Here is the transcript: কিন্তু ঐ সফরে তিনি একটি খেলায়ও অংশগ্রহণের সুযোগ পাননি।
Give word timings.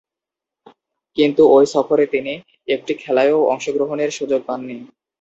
কিন্তু 1.17 1.41
ঐ 1.51 1.69
সফরে 1.73 2.05
তিনি 2.07 2.33
একটি 2.67 2.93
খেলায়ও 2.95 3.39
অংশগ্রহণের 3.53 4.11
সুযোগ 4.17 4.41
পাননি। 4.47 4.77